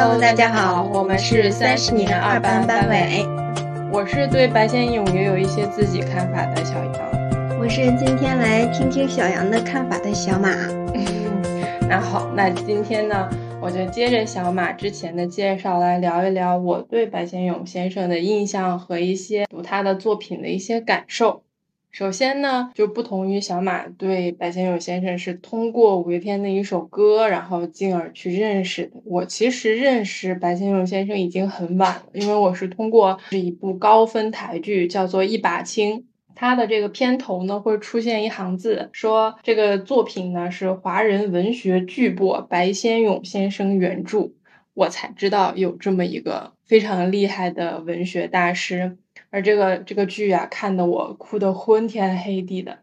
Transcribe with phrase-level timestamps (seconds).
[0.00, 3.26] Hello，大家好，我们是三十年二班班委。
[3.92, 7.58] 我是对白先勇也有一些自己看法的小杨。
[7.58, 10.50] 我是今天来听听小杨的看法的小马。
[11.88, 13.28] 那好，那今天呢，
[13.60, 21.42] 我就接着小马之前的介绍来聊一聊我对白先勇先生的印象和一些读他的作品的一些感受。
[21.98, 29.02] 首先呢，就不同于小马对白先勇先生是通过五月天的一首歌，然后进而去认识的。
[29.04, 35.98] 我其实认识白先勇先生已经很晚了，因为我是通过是一部高分台剧，叫做《一把青》，
[36.36, 44.30] 它的这个片头呢会出现一行字，说这个作品呢是华人文学巨擘白先勇先生原著，
[44.72, 48.98] 我才知道有这么一个非常厉害的文学大师。
[49.30, 52.78] 而这个这个剧啊，看得我哭得昏天黑地的，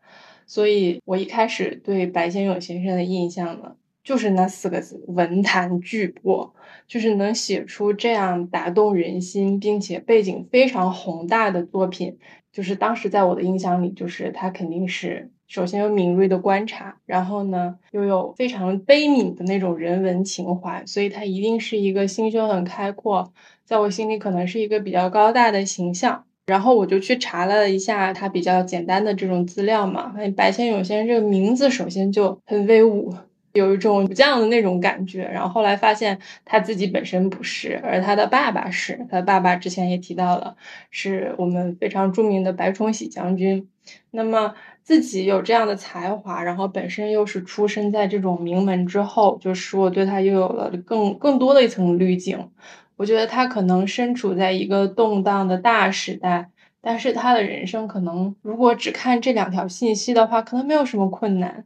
[0.46, 6.52] 所以我一开始对白先勇先生的印象呢，就是那四个字：文坛巨擘，
[6.88, 12.18] 就是能写出这样打动人心，并且背景非常宏大的作品。
[12.52, 23.34] 就是当时在我的印象里，就是他肯定是首先有敏锐的观察，然后呢又有非常悲悯的那种人文情怀，所以他一定是一个心胸很开阔，
[23.66, 26.26] 在我心里可能是一个比较高大的形象。
[26.46, 33.14] 然后我就去查了一下他比较简单的这种资料嘛，发现白先勇先生这个名字首先就很威武，
[33.54, 35.24] 有一种武将的那种感觉。
[35.24, 40.56] 然后后来发现他自己本身不是，而他的爸爸是，他的爸爸之前也提到了，
[40.92, 43.68] 是我们非常著名的白崇禧将军。
[44.12, 52.52] 那么自己有这样的才华，然后本身又是出生在这种名门之后，就使我对他又有了更更多的一层滤镜。
[52.98, 56.50] 我觉得他可能身处在一个动荡的大时代，
[56.82, 61.66] 但是他的人生可能如果只看这两条信息的话，可能没有什么困难，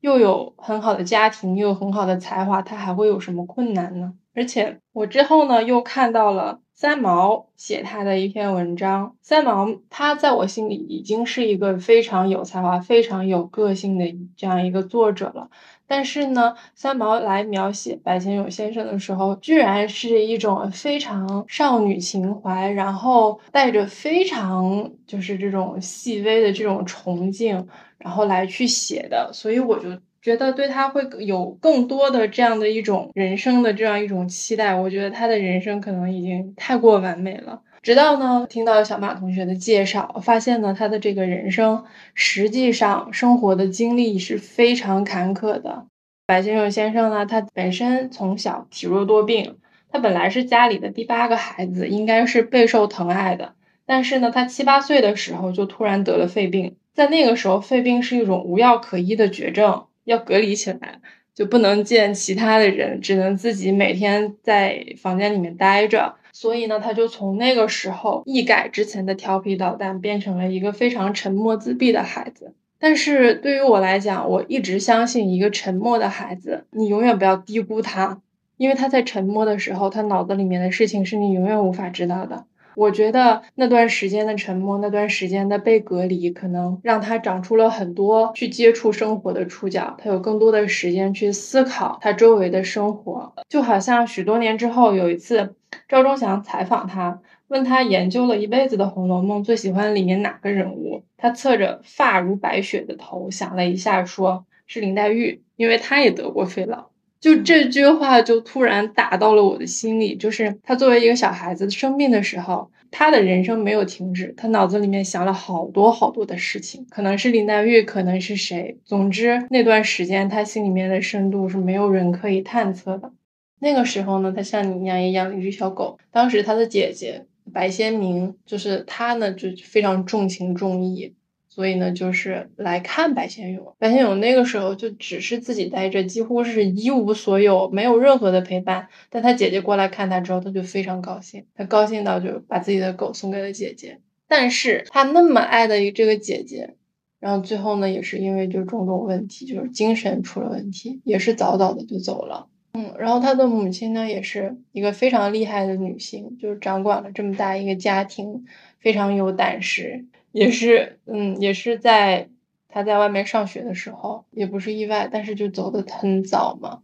[0.00, 4.12] 又有很好的家庭，又有很好的才华，他还会有什么困难呢？
[4.34, 9.16] 而且我之后呢，又看到了三毛写他的一篇文章。
[9.20, 14.04] 三毛他在我心里已经是一个非常有才华、非常有个性的
[14.36, 15.50] 这样一个作者了。
[15.88, 27.66] 但是呢，三毛来描写白先勇先生的时候，居然是一种非常少女情怀，然后带着非常就是这种细微的这种崇敬，
[27.96, 29.30] 然后来去写的。
[29.32, 29.88] 所以我就
[30.20, 34.74] 觉得对他会有更多的这样的一种人生的这样一种期待。
[34.74, 37.62] 我觉得他的人生可能已经太过完美了。
[37.88, 45.86] 直到呢，听到小马同学的介绍，发现呢，他的这个人生实际上生活的经历是非常坎坷的。
[46.26, 49.56] 白先勇先生呢，他本身从小体弱多病，
[49.90, 53.54] 他本来是家里的第八个孩子，应该是备受疼爱的。
[53.86, 61.00] 但是呢，他七八岁的时候就突然得了肺病，在那个时候，肺病是一种无药可医的绝症，要隔离起来，
[61.38, 66.16] 就不能见其他的人，只能自己每天在房间里面待着。
[66.32, 72.54] 所以呢，他就从那个时候一改之前的调皮捣蛋，变成了一个非常沉默自闭的孩子。
[72.80, 78.20] 但是对于我来讲，我一直相信一个沉默的孩子，你永远不要低估他，
[78.56, 82.46] 因为他在沉默的时候，他脑子里面的事情是你永远无法知道的。
[82.78, 89.96] 我觉得那段时间的沉默，那段时间的被隔离，可能让他长出了很多去接触生活的触角。
[89.98, 95.56] 他有更多的时间去思考他周围的生活，就好像许多年之后有一次，
[95.88, 101.02] 赵忠祥采访他，问他研究了一辈子的《红楼梦》，最喜欢里面哪个人物？
[101.16, 106.84] 他侧着发如白雪的头，想了一下，说是林黛玉，因为他也得过肺痨。
[107.20, 123.12] 就这句话就突然打到了我的心里，就是他作为一个小孩子生病的时候，他的人生没有停止，他脑子里面想了好多好多的事情，可能是林黛玉，可能是谁，总之那段时间他心里面的深度是没有人可以探测的。
[123.60, 131.14] 那个时候呢，他像你一样也养了一只小狗，当时他的姐姐白先明，就是他呢就非常重情重义。
[131.58, 133.74] 所以呢，就是来看白先勇。
[133.80, 138.86] 白先勇那个时候就只是自己待着，几乎是一无所有，没有任何的陪伴。
[139.10, 143.98] 但他姐姐过来看他之后，他就非常高兴，他高兴到就把自己的狗送给了姐姐。
[144.28, 146.76] 但是他那么爱的这个姐姐，
[147.18, 152.46] 然后最后呢，也是因为就种种问题，就是精神出了问题，也是早早的就走了。
[152.74, 158.44] 嗯，然后他的母亲呢，也是一个非常厉害的女性，就是掌管了这么大一个家庭，
[158.78, 160.06] 非常有胆识。
[160.38, 162.28] 也是，嗯，也是在
[162.68, 166.82] 他在外面上学的时候，也不是意外，但是就走的很早嘛，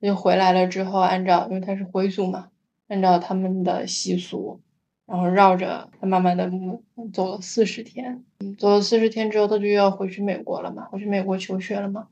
[0.00, 2.48] 就回来了之后，按照因为他是回族嘛，
[2.88, 4.60] 按照他们的习俗，
[5.06, 8.24] 然后绕着他妈妈的墓走了四十天，
[8.58, 12.08] 走了四十天之后，他就要回去美国了嘛，回去美国求学了嘛，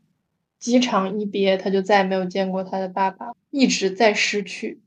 [0.59, 4.81] 机场一别，他就再也没有见过他的爸爸，一直在失去。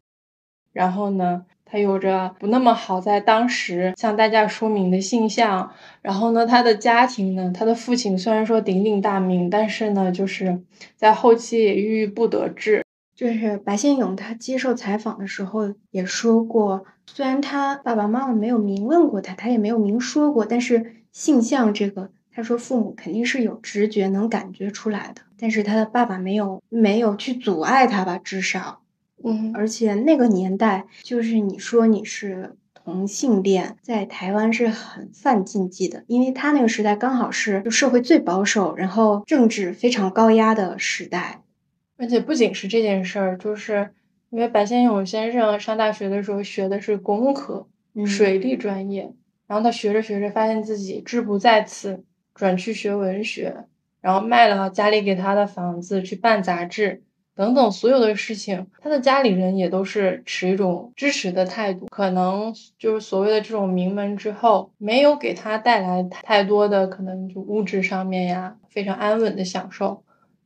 [0.71, 1.45] 然后呢，
[1.75, 5.69] 他有着不那么好在当时向大家说明的性向，
[6.01, 10.62] 然后呢，他的家庭呢，他的父亲虽然说鼎鼎大名，但是呢，就是
[10.95, 12.81] 在后期也郁郁不得志。
[13.13, 28.80] 就是白先勇他接受采访的时候也说过，虽然他爸爸妈妈没有明问过他，他也没有明说过，但是性向这个，他说父母肯定是有直觉能感觉出来的，但是他的爸爸没有没有去阻碍他吧，至少。
[29.27, 41.42] 嗯，而且那个年代，就是你说你是同性恋，在台湾是很犯禁忌的，因为他那个时代刚好是就社会最保守，然后政治非常高压的时代。
[41.98, 43.89] 而且不仅是这件事儿，就是
[44.30, 47.68] 因为白先勇先生上大学的时候学的是工科，
[48.06, 49.12] 水利专业，
[49.48, 52.04] 然后他学着学着发现自己志不在此，
[52.36, 53.66] 转去学文学，
[54.01, 57.01] 然后卖了家里给他的房子去办杂志。
[57.35, 61.87] 等等，所有的事情，他的家里人也都是持一种支持的态度。
[61.87, 70.03] 可能就是所谓的这种名门之后，没有给他带来太多的可能就物质上面呀非常安稳的享受，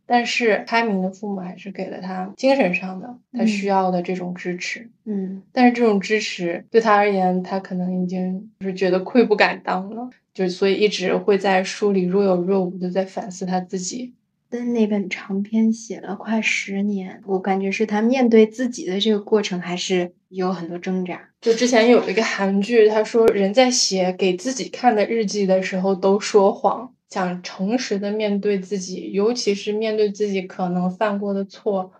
[0.07, 4.89] 但是开明的父母还是给了他精神上的他需要的这种支持。
[5.06, 14.15] 嗯，但是这种支持对他而言，他可能已经就是觉得愧不敢当了，就所以一直会在书里若有若无的在反思他自己。
[14.50, 21.30] 的那本长篇写了快十年，我感觉是他面对自己的这个过程还是有很多挣扎。
[21.40, 31.92] 就之前有一个韩剧，他说人在写给自己看的日记的时候都说谎，想诚实的面对自己，尤其是面对自己可能犯过的错，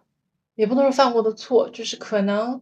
[0.56, 2.62] 也不能说犯过的错，就是可能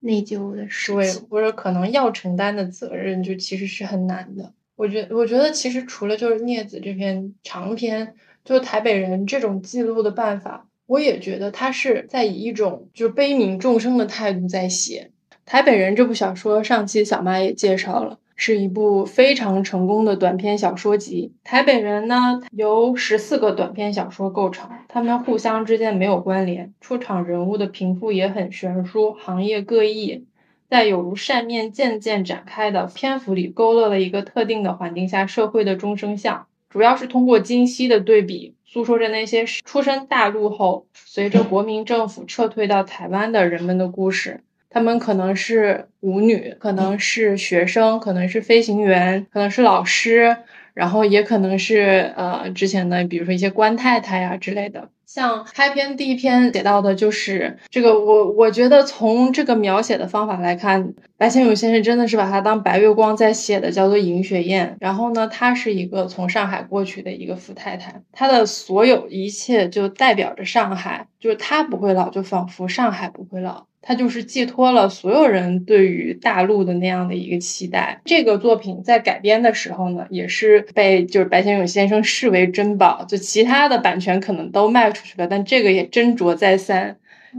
[0.00, 4.54] 内疚的事情，或者可能要承担的责任，就其实是很难的。
[4.74, 8.14] 我觉我觉得其实除了就是镊子这篇长篇。
[8.48, 15.10] 就台北人这种记录的办法，我也觉得他是在以一种就悲悯众生的态度在写
[15.44, 16.64] 《台北人》这部小说。
[16.64, 21.34] 上期小妈也介绍了，是一部非常成功的短篇小说集。
[21.46, 30.24] 《台北人》呢，由十四个短篇小说构成，他们互相之间没有关联，出场人物的贫富也很悬殊，行业各异，
[30.70, 36.46] 在有如扇面渐渐展开的篇幅里，勾勒了一个特定的环境下社会的众生相。
[36.68, 44.40] 主要是通过今昔的对比，诉说着那些出生大陆后，随着国民政府撤退到台湾的人们的故事。
[44.70, 50.36] 他们可能是舞女，可能是学生，可能是飞行员，可能是老师。
[50.74, 54.90] 然后也可能是呃之前的，比如说一些官太太呀之类的。
[55.18, 64.76] 像开篇第一篇写到的就是这个，我我觉得从这个描写的方法来看，白先勇先生真的是把他当白月光在写的，叫做尹雪艳。
[64.78, 73.67] 然后呢，她是一个从上海过去的一个富太太，她的所有一切就代表着上海，就是她不会老，就仿佛上海不会老。
[73.80, 78.00] 他就是寄托了所有人对于大陆的那样的一个期待。
[78.04, 83.04] 这个作品在改编的时候呢，也是被就是白先勇先生视为珍宝。
[83.08, 86.96] 就其他的版权可能都卖出去了，但这个也斟酌再三，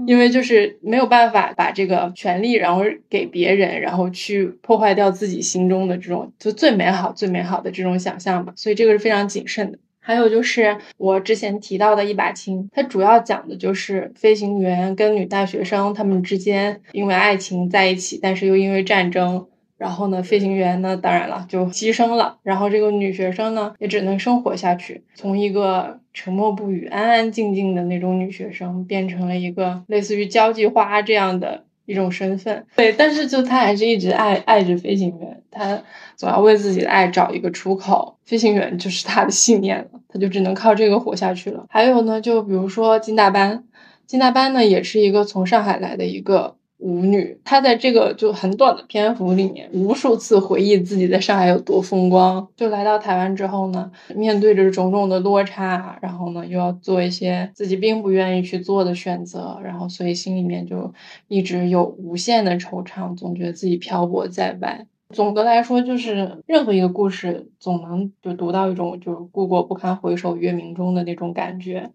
[0.08, 8.54] 因为就是没有办法把这个权利然后给别人，然后去破坏掉自己心中的这种就最美好、最美好的这种想象吧。
[8.56, 9.78] 所以这个是非常谨慎的。
[10.10, 19.46] 还有就是我之前提到的一把青，它主要讲的就是飞行员跟女大学生他们之间因为爱情在一起，但是又因为战争，
[19.78, 31.66] 然后呢，飞行员呢当然了就牺牲了，然后这个女学生呢也只能生活下去，从一个沉默不语、安安静静的那种女学生，变成了一个类似于交际花这样的。
[31.90, 35.82] 一种身份，对，但是就他还是一直爱爱着飞行员，他
[36.16, 41.66] 总要为自己的爱找一个出口，飞行员就是他的信念了，他就只能靠这个活下去了。
[41.68, 43.64] 还有呢，就比如说金大班，
[44.06, 46.59] 金大班呢也是一个从上海来的一个。
[46.80, 52.48] 舞女，她在这个就很短的篇幅里面，无数次回忆自己在上海有多风光。
[52.56, 60.94] 就来到台湾之后呢，面对着种种的落差，然后呢又要做一些自己并不愿意去做的选择，然后所以心里面就
[61.28, 64.88] 一直有无限的惆怅，总觉得自己漂泊在外。
[65.14, 71.90] 总的来说，就是任何一个故事，总能就读到一种就是故国不堪回首月明中的那种感觉。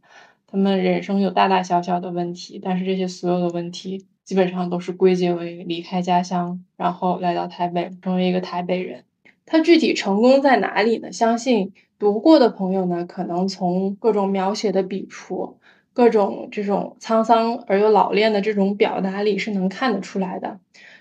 [0.46, 4.04] 他们人生有大大小小的问题，但是这些所有的问题。
[4.24, 9.04] 基本上都是归结为离开家乡，然后来到台北，成为一个台北人。
[9.46, 11.12] 他具体成功在哪里呢？
[11.12, 15.58] 相信读过的朋友呢，可能从各种描写的笔触，
[15.92, 20.58] 各种这种沧桑而又老练的这种表达里是能看得出来的。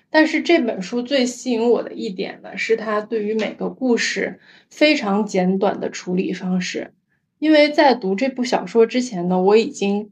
[0.09, 6.93] 但是这本书最吸引我的一点呢，是他对于每个故事非常简短的处理方式。
[7.39, 10.11] 因为在读这部小说之前呢，我已经。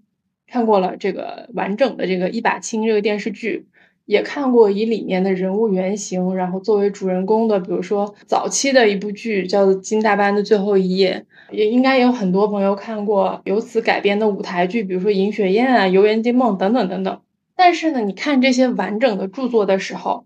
[0.51, 3.67] 看过了这个完整的这个一把青这个电视剧，
[4.05, 17.21] 也看过以里面的人物原型，然后作为主人公的，比如说早期的一部剧叫做《金大班的最后一夜》，也应该有很多朋友看过由此改编的舞台剧，比如说《银雪艳》啊、《游园惊梦》等等等等。
[17.55, 20.25] 但是呢，你看这些完整的著作的时候，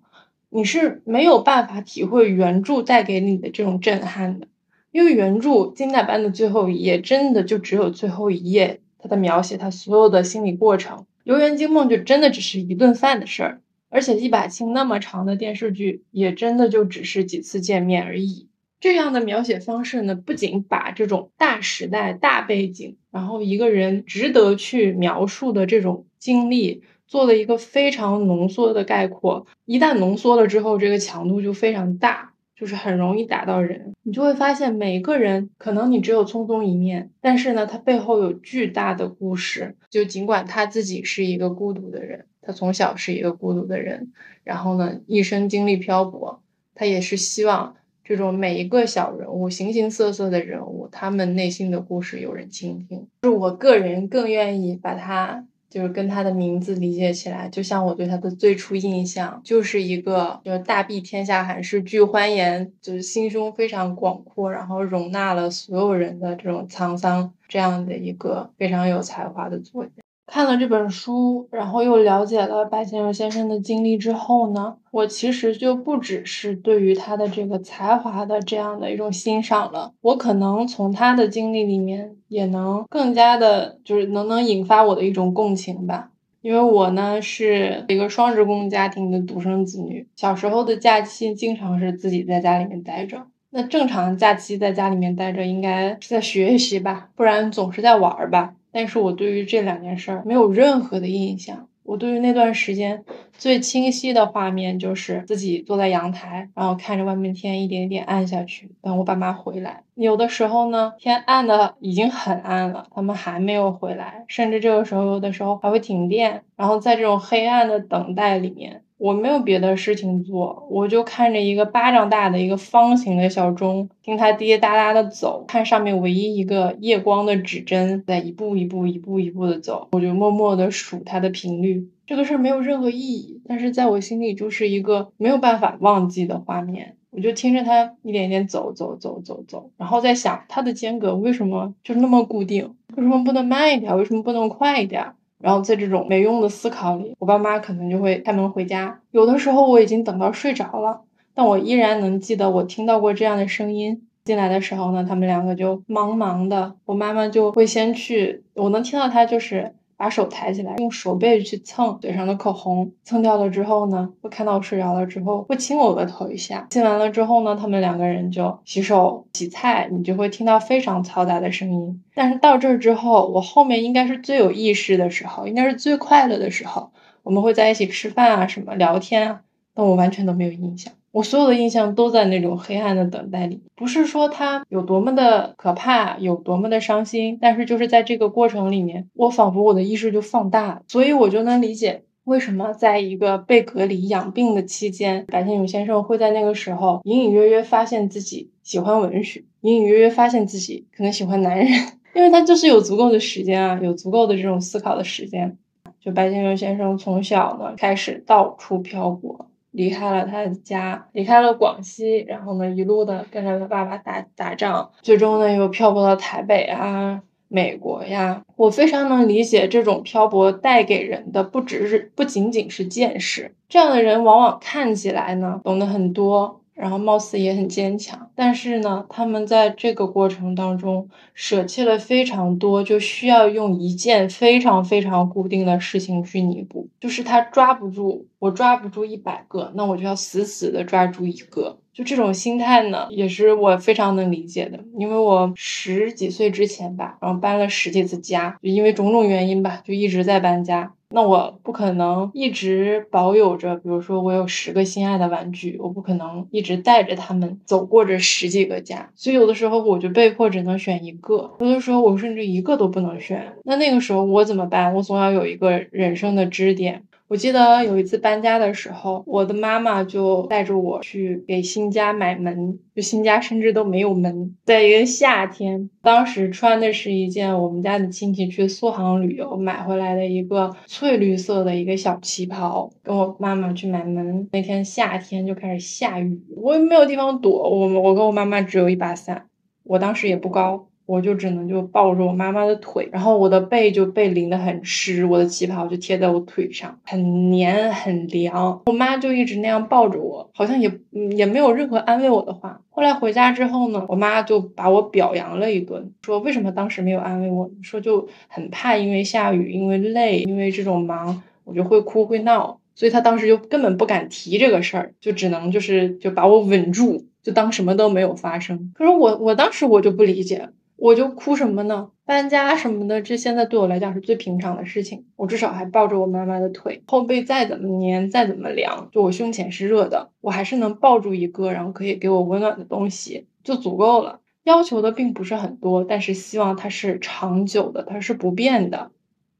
[0.50, 4.48] 你是没有办法体会原著带给你的这种震撼的，
[4.92, 18.50] 因为原著《金大班的最后一页》真的就只有最后一页，他的描写他所有的心理过程，《游园惊梦》就真的只是一顿饭的事儿，而且一把青那么长的电视剧，也真的就只是几次见面而已。
[18.80, 26.82] 这样的描写方式呢，不仅把这种大时代、大背景，然后一个人值得去描述的这种经历。
[27.08, 33.94] 做了一个非常浓缩的概括，一旦浓缩了之后，这个强度就非常大，就是很容易打到人。
[34.04, 39.76] 你就会发现，每个人可能你只有匆匆一面，但是呢，他背后有巨大的故事。
[39.90, 44.12] 就尽管他自己是一个孤独的人，他从小是一个孤独的人，
[44.44, 46.42] 然后呢，一生经历漂泊，
[46.74, 53.08] 他也是希望这种每一个小人物、形形色色的人物，他们内心的故事有人倾听。
[53.24, 55.46] 就是我个人更愿意把他。
[55.76, 70.05] 就是跟他的名字理解起来，就像我对他的最初印象，就是一个就是大庇天下寒士俱欢颜，就是心胸非常广阔，然后容纳了所有人的这种沧桑，这样的一个非常有才华的作家。
[70.28, 86.10] 看了这本书，然后又了解了白先勇先生的经历之后呢，我其实就不只是对于他的这个才华的这样的一种欣赏了，我可能从他的经历里面也能更加的，就是能能引发我的一种共情吧。
[86.42, 93.26] 因为我呢是一个双职工家庭的独生子女，小时候的假期经常是自己在家里面待着。
[93.50, 98.54] 那正常假期在家里面待着，应该是在学习吧，不然总是在玩儿吧。
[98.76, 101.70] 但是我对于这两件事儿没有任何的印象。
[101.84, 103.06] 我对于那段时间
[103.38, 109.84] 最清晰的画面就是自己坐在阳台，然后看着外面天一点点暗下去，等我爸妈回来。
[109.94, 116.44] 有的时候呢，天暗的已经很暗了，他们还没有回来，甚至这个时候有的时候还会停电。
[116.58, 118.82] 然后在这种黑暗的等待里面。
[118.98, 131.90] 我没有别的事情做，我就看着一个巴掌大的一个方形的小钟，听它滴滴答答的走，看上面唯一一个夜光的指针在一步一步、一步一步的走，我就默默的数它的频率。
[132.08, 136.96] 这个事儿没有任何意义，但是在我心里就是一个没有办法忘记的画面。
[137.12, 142.76] 我就听着它一点一点走走走走走，然后在想它的间隔为什么就那么固定？
[142.96, 143.98] 为什么不能慢一点？
[143.98, 145.14] 为什么不能快一点？
[145.40, 149.02] 然后在这种没用的思考里，我爸妈可能就会开门回家。
[149.12, 151.02] 有的时候我已经等到睡着了，
[151.34, 154.08] 但我依然能记得我听到过这样的声音。
[154.24, 159.76] 进来的时候呢，他们两个就忙忙的，我妈妈就会先去，我能听到她就是。
[159.98, 166.68] 把手抬起来，用手背去蹭嘴上的口红，蹭掉了之后呢，会看到我睡着了之后，会亲我额头一下。
[166.70, 172.04] 亲完了之后呢，他们两个人就洗手洗菜，你就会听到非常嘈杂的声音。
[172.14, 176.92] 但是到这儿之后，我后面应该是最有意识的时候，应该是最快乐的时候，
[177.24, 179.42] 我们会在一起吃饭啊，什么聊天啊，
[179.76, 180.94] 但我完全都没有印象。
[181.12, 201.68] 我所有的印象都在那种黑暗的等待里，不是说它有多么的可怕，有多么的伤心，但是就是在这个过程里面，我仿佛我的意识就放大了，所以我就能理解为什么在一个被隔离养病的期间，白先勇先生会在那个时候隐隐约约发现自己喜欢文学，隐隐约约发现自己可能喜欢男人，
[202.14, 205.58] 因为他就是有足够的时间啊，有足够的这种思考的时间。
[206.02, 209.48] 就白先勇先生从小呢开始到处漂泊。
[209.76, 218.42] 离开了他的家，离开了广西，然后呢，一路的跟着他爸爸打打仗，最终呢又漂泊到台北啊、美国呀。
[218.56, 226.62] 我非常能理解这种漂泊带给人的不只是不仅仅是见识，这样的人往往看起来呢懂得很多。
[226.76, 236.90] 然后貌似也很坚强，但是呢，他们在这个过程当中舍弃了非常多，就需要用一件非常非常固定的事情去弥补。
[237.00, 241.80] 就是他抓不住，我抓不住一百个，那我就要死死的抓住一个。
[241.96, 250.92] 就这种心态呢，也是我非常能理解的，因为我十几岁之前吧，然后搬了十几次家，就因为种种原因吧，就一直在搬家。
[251.08, 263.54] 那我不可能一直保有着，比如说我有十个心爱的玩具，我不可能一直带着他们走过这十几个家，所以有的时候我就被迫只能选一个，有的时候我甚至一个都不能选。
[263.64, 264.94] 那那个时候我怎么办？
[264.94, 274.56] 我总要有一个人生的支点，我记得有一次搬家的时候，我的妈妈就带着我去给新家买门，就新家甚至都没有门。
[274.64, 284.48] 在一个夏天，当时穿的是一件我们家的亲戚去苏杭旅游买回来的一个翠绿色的一个小旗袍，跟我妈妈去买门。
[284.52, 289.48] 那天夏天就开始下雨，我也没有地方躲，我我跟我妈妈只有一把伞，
[289.84, 290.88] 我当时也不高。
[291.06, 298.82] 我就只能就抱着我妈妈的腿，然后我的背就被淋得很湿，我的旗袍就贴在我腿上，很黏很凉。
[298.88, 300.92] 我妈就一直那样抱着我，好像也
[301.36, 302.82] 也没有任何安慰我的话。
[302.90, 307.70] 后来回家之后呢，我妈就把我表扬了一顿，说为什么当时没有安慰我？
[307.84, 318.92] 说就很怕因为下雨，因为累，因为这种忙，我就会哭会闹，所以她当时就根本不敢提这个事儿，就只能就是就把我稳住，就当什么都没有发生。
[318.96, 320.70] 可是我我当时我就不理解。
[320.98, 322.10] 我就哭什么呢？
[322.26, 325.26] 搬家什么的，这现在对我来讲是最平常的事情。
[325.36, 334.40] 我至少还抱着我妈妈的腿，后背再怎么粘，再怎么凉，就我胸前是热的，我还是能抱住一个，然后可以给我温暖的东西就足够了。
[334.64, 339.12] 要求的并不是很多，但是希望它是长久的，它是不变的。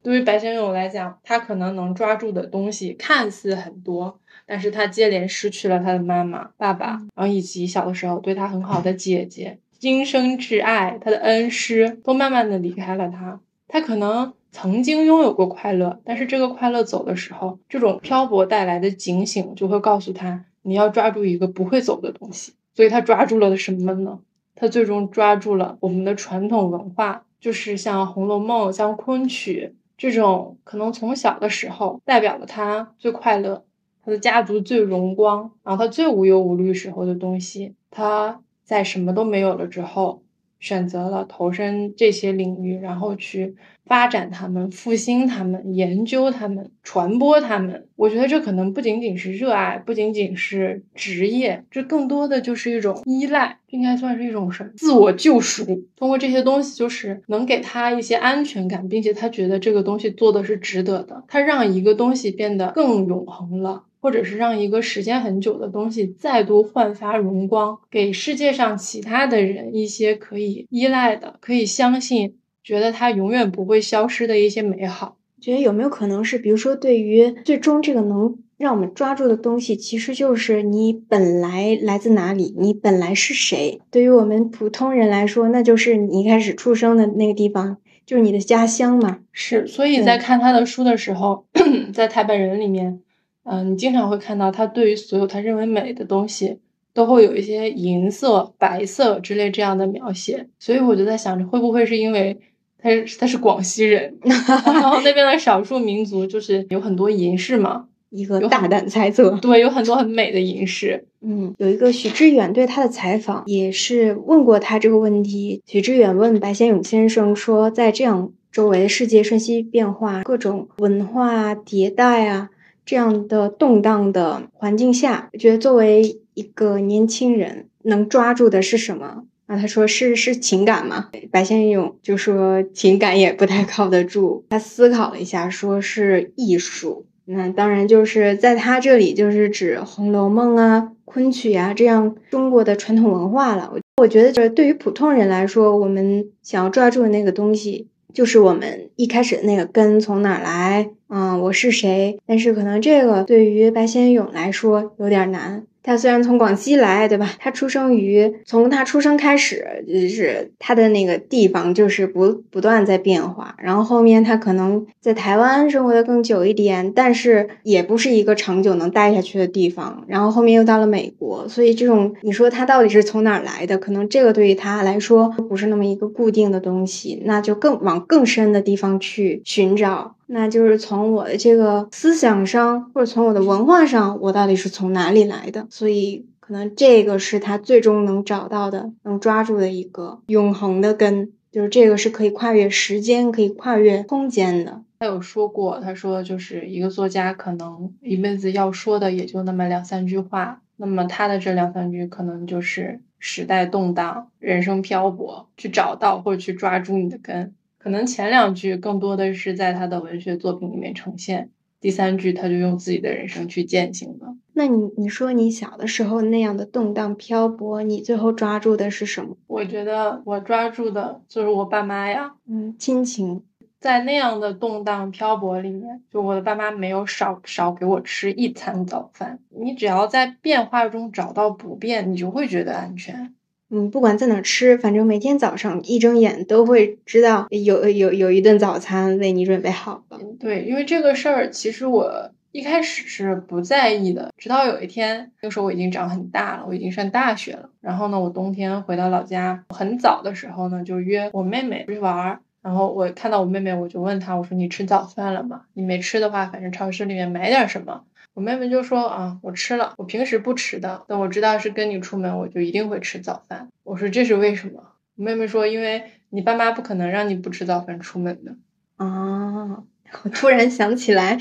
[0.02, 9.58] 对于白先勇来讲，他可能能抓住的东西看似很多，但是他接连失去了他的妈妈、爸爸，然后以及小的时候对他很好的姐姐。
[9.78, 13.40] 今生挚爱，他的恩师都慢慢的离开了他。
[13.68, 22.54] 他可能曾经拥有过快乐，但是这个快乐走的时候，这种漂泊带来的警醒就会告诉他，你要抓住一个不会走的东西。
[22.74, 24.20] 所以他抓住了什么呢？
[24.54, 33.64] 他最终抓住了我们的传统文化，就是像《红楼梦》、像昆曲这种，可能从小的时候代表了他最快乐，
[34.02, 38.40] 他的家族最荣光，然后他最无忧无虑时候的东西，他。
[38.66, 40.22] 在什么都没有了之后，
[40.58, 43.54] 选择了投身这些领域，然后去
[43.84, 47.86] 发展他们、复兴他们、研究他们、传播他们。
[47.94, 55.64] 我觉得这可能不仅仅是热爱，不仅仅是职业，这更多的就是一种依赖，应该算是一种什么自我救赎。
[55.94, 61.22] 通过这些东西，就是能给他一些安全感，并且他觉得这个东西做的是值得的。
[61.28, 63.84] 他让一个东西变得更永恒了。
[64.06, 75.16] 或者是让一个时间很久的东西再度焕发荣光，给世界上其他的人一些可以依赖的、可以相信、觉得它永远不会消失的一些美好。
[75.40, 83.80] 觉得有没有可能是，比如说，对于最终这个能让我们抓住的东西，其实就是你本来来自哪里，你本来是谁？
[83.90, 89.18] 对于我们普通人来说，那就是你一开始出生的那个地方，就是你的家乡嘛。
[89.32, 91.44] 是，所以在看他的书的时候，
[91.92, 93.00] 在台北人里面。
[93.48, 96.58] 嗯，你经常会看到他对于所有他认为美的东西，
[96.92, 100.48] 都会有一些银色、白色之类这样的描写。
[100.58, 102.36] 所以我就在想着，会不会是因为
[102.78, 107.86] 他他是广西人， 然后那边的少数民族就是有很多银饰嘛？
[108.10, 111.04] 一个大胆猜测，对，有很多很美的银饰。
[111.20, 115.60] 嗯，有一个许知远对他的采访也是问过他这个问题。
[115.66, 122.50] 许知远问白先勇先生说，在这样周围的世界瞬息变化、各种文化迭代啊。
[122.86, 129.24] 这样的动荡的环境下，我觉得作为一个年轻人，能抓住的是什么？
[129.46, 131.10] 啊，他说是是情感嘛。
[131.32, 134.44] 白先勇就说情感也不太靠得住。
[134.50, 137.06] 他思考了一下，说是艺术。
[137.24, 143.68] 那当然就是在他这里就是指《红楼梦》啊、昆曲啊这样中国的传统文化了。
[143.74, 147.88] 我我觉得这对于普通人来说，我们想要抓住的那个东西。
[148.14, 150.88] 就是我们一开始那个根从哪来？
[151.08, 152.18] 嗯，我是谁？
[152.26, 155.64] 但是可能这个对于白先勇来说有点难。
[155.84, 157.30] 他虽然从广西来，对吧？
[157.38, 163.54] 他出生于从他出生开始，就是他的那个地方就是不不断在变化。
[163.58, 170.02] 然后后面他可能在台湾生活的更久一点，但是也不是一个长久能待下去的地方。
[170.08, 173.78] 然后后面又到了美国，所以这种你说他到底是从哪儿来的？
[173.78, 180.15] 可能这个对于他来说不是那么一个固定的东西，那就更往更深的地方去寻找。
[180.26, 185.66] 那就是从我的这个思想上，或者从我的文化上，我到底是从哪里来的？
[185.70, 194.82] 所以可能这个是他最终能找到的、能抓住的一个永恒的根，就是这个是可以跨越时间、可以跨越空间的。
[194.98, 207.54] 他有说过，他说就是一个作家可能一辈子要说的也就那么两三句话，那么他的这两三句可能就是时代动荡、人生漂泊，去找到或者去抓住你的根。
[207.86, 214.34] 可能前两句更多的是在他的文学作品里面呈现，第三句他就用自己的人生去践行了。
[214.54, 219.36] 那你你说你小的时候那样的动荡漂泊，你最后抓住的是什么？
[219.46, 223.44] 我觉得我抓住的就是我爸妈呀，嗯，亲情。
[223.78, 229.38] 在那样的动荡漂泊里面，就我的爸妈没有少少给我吃一餐早饭。
[229.50, 233.32] 你只要在变化中找到不变，你就会觉得安全。
[233.68, 240.20] 嗯，不管在哪吃，反正每天早上一睁眼都会知道有有有一顿早餐为你准备好了。
[240.38, 247.68] 对，因为这个事儿，其实我一开始是不在意的，直到有一天，那个时候我已经长很大了，我已经上大学了。
[247.80, 252.40] 然后呢，我冬天回到老家，很早的时候呢，就约我妹妹出去玩儿。
[252.62, 255.62] 然后我看到我妹妹，我就问她，我说你吃早饭了吗？
[255.74, 258.02] 你没吃的话，反正超市里面买点什么。
[258.36, 263.70] 我妹妹就说啊，我吃了，我平时不吃的，等我知道是跟你出门，我就一定会吃早饭。
[263.82, 264.92] 我说这是为什么？
[265.16, 268.54] 我妹妹说，因为你爸妈不可能让你不吃早饭出门的。
[268.96, 269.82] 啊，
[270.22, 271.38] 我突然想起来。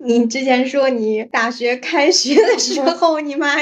[0.00, 3.56] 你之前说你大学开学的时候，你妈、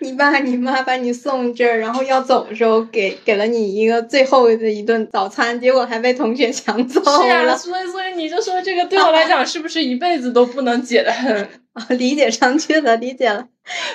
[0.00, 7.22] 你爸、你妈把你送这儿，然后要走的时候给给了你一个最后的一顿早餐，结果还被同学抢走了。
[7.22, 11.48] 是啊，所以所以你就说这个对 我来讲是不是一辈子都不能解的很？
[11.74, 13.46] 啊，理解上去了，理解了，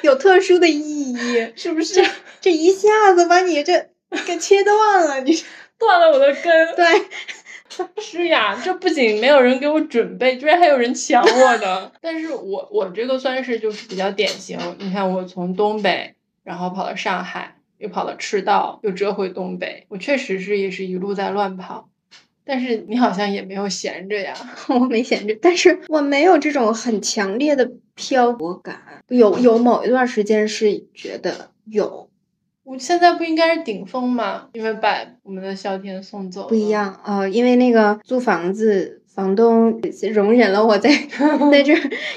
[0.04, 0.80] 有特殊的意
[1.13, 2.02] 义，是不是？
[2.39, 3.88] 这一下子把你这
[4.26, 5.43] 给切断了，你
[5.78, 6.76] 断了我的根。
[6.78, 6.86] 对。
[8.02, 11.92] 是呀，这不仅没有人给我准备，居然还有人抢我的。
[12.02, 14.58] 但是我我这个算是就是比较典型。
[14.80, 19.86] 你看，我从东北，然后跑到上海，又跑到赤道，又折回东北。
[19.90, 21.90] 我确实是也是一路在乱跑。
[22.46, 24.34] 但是你好像也没有闲着呀，
[24.68, 29.02] 我没闲着，但是我没有这种很强烈的漂泊感。
[29.08, 32.10] 有有某一段时间是觉得有。
[32.65, 34.47] 我现在不应该是顶峰吗？
[34.54, 39.82] 因为把我们的萧天送走不一样啊，因为那个租房子房东
[40.13, 40.89] 容忍了我在
[41.52, 41.73] 在这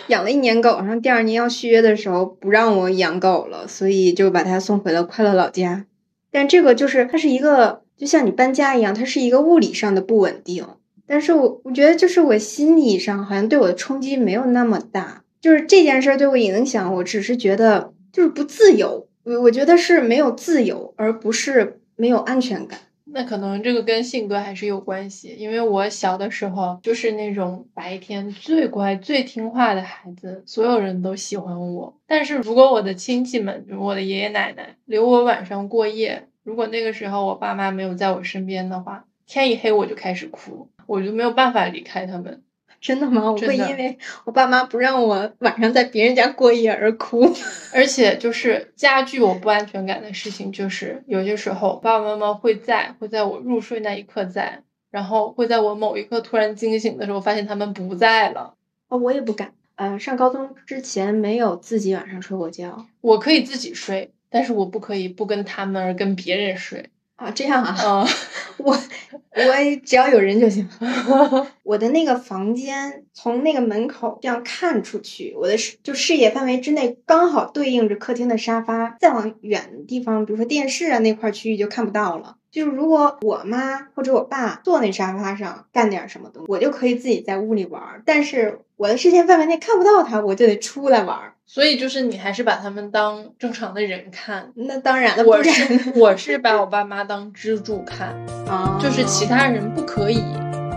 [0.06, 5.84] 养了一年狗，然后第二年要续约的时候不让我养狗了，所以就把它送回了快乐老家。
[6.30, 10.64] 但这个就是它是一个就像你搬家一样，它是一个物理上的不稳定。
[11.08, 19.05] 但是我我觉得就是我心理上好像对我的冲击没有那么大，就是这件事对我影响，我只是觉得就是不自由。
[19.26, 22.78] 我我觉得是没有自由，而不是没有安全感。
[23.06, 25.34] 那可能这个跟性格还是有关系。
[25.36, 31.92] 因为我小的时候就是那种白天最乖、最听话的孩子，所有人都喜欢我。
[32.06, 42.42] 但是如果我的亲戚们，我的爷爷奶奶留我晚上过夜，如果那个时候我爸妈没有在我身边的话，天一黑我就开始哭，我就没有办法离开他们。
[42.86, 43.32] 真的吗？
[43.32, 47.28] 我会因为我爸妈不让我晚上在别人家过夜而哭。
[47.74, 58.54] 而且就是加剧我不安全感的事情，就是有些时候爸爸妈妈会在，会在我入睡那一刻在，然后会在我某一刻突然惊醒的时候发现他们不在了。
[58.86, 59.52] 哦，我也不敢。
[59.74, 62.86] 呃，上高中之前没有自己晚上睡过觉。
[63.00, 66.88] 我可以自己睡，但是我不可以不跟他们而跟别人睡。
[67.16, 68.06] 啊，这样啊，
[68.64, 70.68] 我我只要有人就行。
[71.62, 82.36] 我的那个房间从那个门口这样看出去，我的视就视野范围之内刚好对应着客厅的沙发，再往远的地方，比如说电视啊那块区域就看不到了。
[82.56, 88.00] 就是如果我妈或者我爸坐那沙发上干点什么东西，我就可以自己在屋里玩儿。
[88.06, 91.34] 但是我的视线范围内看不到他，我就得出来玩儿。
[91.44, 94.52] 所以就是你还是把他们当正常的人看。
[94.54, 98.16] 那当然了，我是我是把我爸妈当支柱看，
[98.48, 100.22] 啊，就是其他人不可以，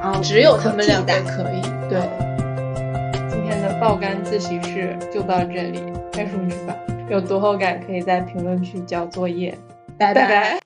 [0.01, 1.61] 啊，只有他们两个可以。
[1.89, 2.01] 对，
[3.29, 6.75] 今天的爆肝自习室就到这里，该出去吧。
[7.09, 9.57] 有读后感可以在评论区交作业。
[9.97, 10.57] 拜拜。